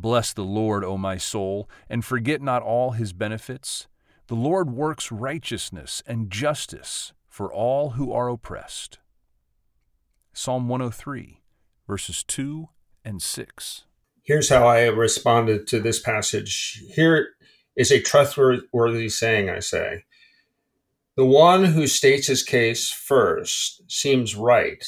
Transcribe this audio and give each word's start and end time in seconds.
Bless 0.00 0.32
the 0.32 0.44
Lord, 0.44 0.84
O 0.84 0.96
my 0.96 1.16
soul, 1.16 1.68
and 1.88 2.04
forget 2.04 2.40
not 2.40 2.62
all 2.62 2.92
his 2.92 3.12
benefits. 3.12 3.88
The 4.28 4.36
Lord 4.36 4.70
works 4.70 5.10
righteousness 5.10 6.02
and 6.06 6.30
justice 6.30 7.12
for 7.28 7.52
all 7.52 7.90
who 7.90 8.12
are 8.12 8.28
oppressed. 8.28 8.98
Psalm 10.32 10.68
103, 10.68 11.40
verses 11.86 12.22
2 12.24 12.68
and 13.04 13.20
6. 13.20 13.84
Here's 14.22 14.50
how 14.50 14.68
I 14.68 14.80
have 14.80 14.96
responded 14.96 15.66
to 15.68 15.80
this 15.80 15.98
passage. 15.98 16.82
Here 16.94 17.30
is 17.74 17.90
a 17.90 18.00
trustworthy 18.00 19.08
saying, 19.08 19.50
I 19.50 19.58
say. 19.58 20.04
The 21.16 21.26
one 21.26 21.64
who 21.64 21.88
states 21.88 22.28
his 22.28 22.44
case 22.44 22.90
first 22.90 23.90
seems 23.90 24.36
right 24.36 24.84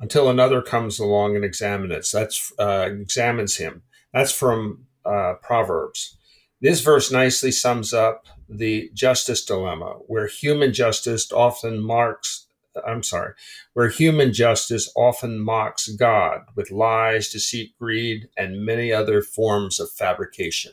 until 0.00 0.30
another 0.30 0.62
comes 0.62 0.98
along 0.98 1.36
and 1.36 1.44
examines 1.44 1.92
it. 1.92 2.16
That's 2.16 2.52
uh, 2.58 2.88
examines 2.90 3.56
him. 3.56 3.82
That's 4.12 4.32
from 4.32 4.86
uh, 5.04 5.34
Proverbs. 5.42 6.16
This 6.60 6.80
verse 6.80 7.12
nicely 7.12 7.52
sums 7.52 7.92
up 7.92 8.26
the 8.48 8.90
justice 8.94 9.44
dilemma, 9.44 9.98
where 10.06 10.26
human 10.26 10.72
justice 10.72 11.30
often 11.30 11.80
marks, 11.80 12.46
I'm 12.86 13.02
sorry, 13.02 13.34
where 13.74 13.88
human 13.88 14.32
justice 14.32 14.90
often 14.96 15.38
mocks 15.38 15.88
God 15.88 16.40
with 16.56 16.70
lies, 16.70 17.28
deceit, 17.28 17.74
greed, 17.78 18.28
and 18.36 18.64
many 18.64 18.92
other 18.92 19.22
forms 19.22 19.78
of 19.78 19.90
fabrication. 19.90 20.72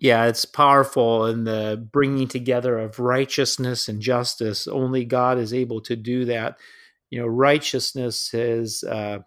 Yeah, 0.00 0.26
it's 0.26 0.44
powerful 0.44 1.26
in 1.26 1.44
the 1.44 1.86
bringing 1.92 2.28
together 2.28 2.78
of 2.78 2.98
righteousness 2.98 3.88
and 3.88 4.00
justice. 4.00 4.66
Only 4.66 5.04
God 5.04 5.38
is 5.38 5.54
able 5.54 5.80
to 5.82 5.96
do 5.96 6.24
that. 6.26 6.58
You 7.10 7.20
know, 7.20 7.26
righteousness 7.26 8.34
is 8.34 8.84
uh, 8.84 9.20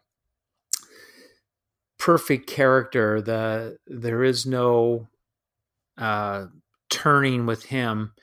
perfect 2.08 2.48
character. 2.48 3.22
The 3.22 3.80
there 3.86 4.24
is 4.24 4.46
no 4.46 5.10
uh, 5.98 6.46
turning 6.90 7.46
with 7.46 7.66
Him. 7.66 8.14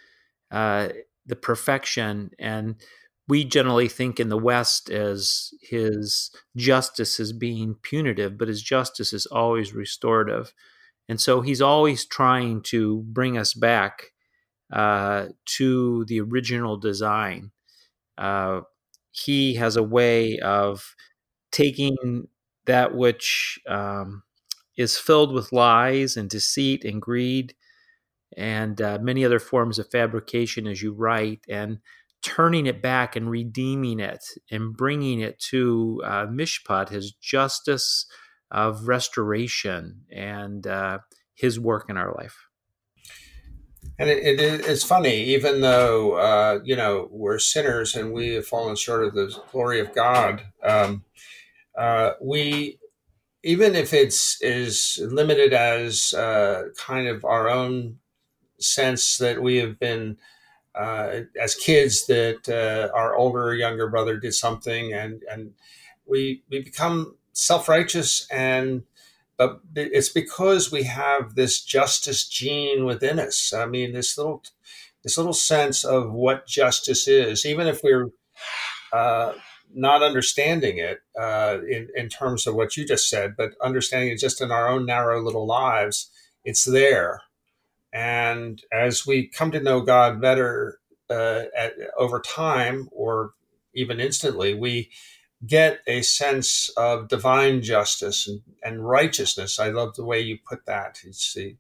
Uh, 0.51 0.89
the 1.27 1.37
perfection 1.37 2.31
and 2.39 2.77
we 3.29 3.45
generally 3.45 3.89
think 3.89 4.19
in 4.19 4.31
the 4.31 4.39
West 4.39 4.89
as 4.89 5.51
his 5.61 6.31
justice 6.57 7.21
is 7.21 7.35
being 7.35 7.77
punitive, 7.83 8.39
but 8.39 8.49
his 8.49 8.63
justice 8.63 9.13
is 9.13 9.27
always 9.27 9.75
restorative. 9.75 10.55
And 11.07 11.21
so 11.21 11.43
he's 11.43 11.61
always 11.61 12.07
trying 12.07 12.63
to 12.73 13.03
bring 13.03 13.37
us 13.37 13.53
back 13.53 14.13
uh, 14.73 15.27
to 15.57 16.07
the 16.07 16.21
original 16.21 16.79
design. 16.79 17.51
Uh, 18.17 18.63
he 19.11 19.57
has 19.57 19.77
a 19.77 19.83
way 19.83 20.39
of 20.39 20.95
taking 21.51 22.29
that 22.67 22.95
which 22.95 23.59
um, 23.69 24.23
is 24.77 24.99
filled 24.99 25.33
with 25.33 25.53
lies 25.53 26.17
and 26.17 26.29
deceit 26.29 26.85
and 26.85 27.01
greed 27.01 27.55
and 28.37 28.81
uh, 28.81 28.99
many 29.01 29.25
other 29.25 29.39
forms 29.39 29.79
of 29.79 29.91
fabrication, 29.91 30.67
as 30.67 30.83
you 30.83 30.93
write, 30.93 31.41
and 31.49 31.79
turning 32.23 32.67
it 32.67 32.83
back 32.83 33.17
and 33.17 33.31
redeeming 33.31 34.01
it 34.01 34.25
and 34.51 34.77
bringing 34.77 35.21
it 35.21 35.39
to 35.39 36.03
uh, 36.05 36.27
Mishpat, 36.27 36.89
his 36.89 37.13
justice 37.13 38.07
of 38.51 38.89
restoration 38.89 40.03
and 40.11 40.67
uh, 40.67 40.99
his 41.35 41.61
work 41.61 41.91
in 41.91 41.97
our 41.97 42.15
life. 42.17 42.37
And 43.99 44.09
it, 44.09 44.41
it, 44.41 44.67
it's 44.67 44.83
funny, 44.83 45.23
even 45.25 45.61
though 45.61 46.15
uh, 46.15 46.61
you 46.65 46.75
know 46.75 47.09
we're 47.13 47.39
sinners 47.39 47.95
and 47.95 48.13
we 48.13 48.35
have 48.35 48.47
fallen 48.47 48.75
short 48.75 49.05
of 49.05 49.15
the 49.15 49.39
glory 49.53 49.79
of 49.79 49.95
God, 49.95 50.43
um, 50.65 51.05
uh, 51.77 52.13
we 52.21 52.79
even 53.43 53.75
if 53.75 53.93
it's 53.93 54.41
is 54.41 54.99
limited 55.03 55.53
as 55.53 56.15
uh, 56.15 56.65
kind 56.79 57.07
of 57.09 57.25
our 57.25 57.49
own 57.49 57.99
sense 58.59 59.19
that 59.19 59.43
we 59.43 59.57
have 59.59 59.79
been 59.79 60.17
uh, 60.75 61.21
as 61.41 61.55
kids 61.55 62.07
that 62.07 62.49
uh, 62.49 62.97
our 62.97 63.15
older 63.17 63.45
or 63.45 63.55
younger 63.55 63.89
brother 63.89 64.17
did 64.19 64.35
something 64.35 64.93
and 64.93 65.23
and 65.31 65.53
we 66.07 66.43
we 66.51 66.61
become 66.63 67.17
self-righteous 67.33 68.27
and 68.31 68.85
but 69.37 69.61
it's 69.75 70.09
because 70.11 70.71
we 70.71 70.85
have 70.85 71.35
this 71.35 71.61
justice 71.61 72.27
gene 72.29 72.85
within 72.85 73.19
us. 73.19 73.53
I 73.53 73.67
mean 73.67 73.93
this 73.93 74.17
little 74.17 74.43
this 75.03 75.19
little 75.19 75.33
sense 75.33 75.85
of 75.85 76.13
what 76.13 76.47
justice 76.47 77.09
is 77.09 77.45
even 77.45 77.67
if 77.67 77.83
we're 77.83 78.11
uh, 78.93 79.33
not 79.75 80.03
understanding 80.03 80.79
it 80.79 81.01
uh, 81.21 81.59
in, 81.69 81.89
in 81.95 82.09
terms 82.09 82.47
of 82.47 82.55
what 82.55 82.77
you 82.77 82.87
just 82.87 83.09
said 83.09 83.35
but 83.37 83.53
understanding 83.63 84.11
it 84.11 84.19
just 84.19 84.41
in 84.41 84.51
our 84.51 84.69
own 84.69 84.87
narrow 84.87 85.23
little 85.23 85.47
lives 85.47 86.11
it's 86.45 86.65
there 86.65 87.23
and 87.93 88.63
as 88.73 89.07
we 89.07 89.29
come 89.29 89.51
to 89.51 89.61
know 89.61 89.81
god 89.81 90.21
better 90.21 90.79
uh, 91.11 91.45
at, 91.57 91.75
over 91.99 92.21
time 92.21 92.89
or 92.93 93.33
even 93.75 94.01
instantly 94.01 94.55
we 94.55 94.91
get 95.47 95.81
a 95.87 96.03
sense 96.03 96.71
of 96.77 97.09
divine 97.09 97.63
justice 97.63 98.27
and, 98.27 98.41
and 98.63 98.87
righteousness. 98.87 99.59
I 99.59 99.69
love 99.69 99.95
the 99.95 100.05
way 100.05 100.21
you 100.21 100.39
put 100.47 100.67
that. 100.67 101.01
It's 101.05 101.35
the 101.35 101.57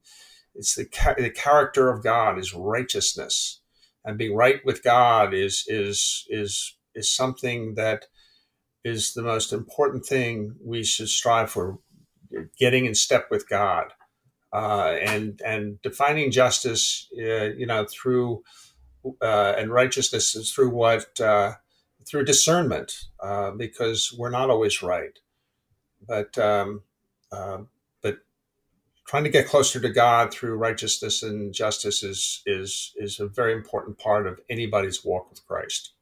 it's 0.54 0.76
the, 0.76 0.86
the 1.18 1.30
character 1.30 1.90
of 1.90 2.04
God 2.04 2.38
is 2.38 2.54
righteousness, 2.54 3.60
and 4.04 4.16
being 4.16 4.36
right 4.36 4.64
with 4.64 4.84
God 4.84 5.34
is 5.34 5.64
is 5.66 6.26
is 6.28 6.76
is 6.94 7.10
something 7.10 7.74
that 7.74 8.06
is 8.84 9.14
the 9.14 9.22
most 9.22 9.52
important 9.52 10.06
thing 10.06 10.56
we 10.64 10.84
should 10.84 11.08
strive 11.08 11.50
for. 11.50 11.78
Getting 12.58 12.86
in 12.86 12.94
step 12.96 13.28
with 13.30 13.48
God, 13.48 13.92
uh, 14.52 14.96
and 15.02 15.40
and 15.44 15.80
defining 15.82 16.32
justice, 16.32 17.08
uh, 17.18 17.50
you 17.56 17.66
know, 17.66 17.86
through 17.86 18.42
uh, 19.20 19.54
and 19.58 19.72
righteousness 19.72 20.34
is 20.34 20.52
through 20.52 20.70
what 20.70 21.20
uh, 21.20 21.54
through 22.06 22.24
discernment 22.24 23.06
uh, 23.20 23.50
because 23.52 24.14
we're 24.16 24.30
not 24.30 24.50
always 24.50 24.82
right. 24.82 25.18
But 26.06 26.38
um, 26.38 26.82
uh, 27.32 27.60
but 28.02 28.18
trying 29.06 29.24
to 29.24 29.30
get 29.30 29.48
closer 29.48 29.80
to 29.80 29.90
God 29.90 30.32
through 30.32 30.56
righteousness 30.56 31.22
and 31.22 31.54
justice 31.54 32.04
is 32.04 32.42
is 32.46 32.92
is 32.96 33.20
a 33.20 33.28
very 33.28 33.54
important 33.54 33.98
part 33.98 34.26
of 34.26 34.40
anybody's 34.50 35.04
walk 35.04 35.30
with 35.30 35.46
Christ. 35.46 35.93